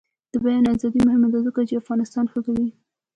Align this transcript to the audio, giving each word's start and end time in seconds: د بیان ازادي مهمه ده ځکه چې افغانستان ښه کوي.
د 0.31 0.33
بیان 0.43 0.65
ازادي 0.73 0.99
مهمه 1.07 1.27
ده 1.33 1.39
ځکه 1.47 1.59
چې 1.67 1.79
افغانستان 1.81 2.25
ښه 2.31 2.39
کوي. 2.45 2.69